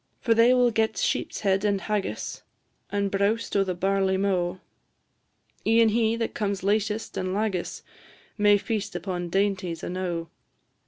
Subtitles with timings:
[0.19, 2.41] For they will get sheep's head and haggis,
[2.91, 4.59] And browst o' the barley mow;
[5.63, 7.83] E'en he that comes latest and lagis
[8.35, 10.29] May feast upon dainties enow.